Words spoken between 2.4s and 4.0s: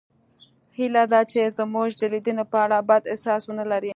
په اړه بد احساس ونلرئ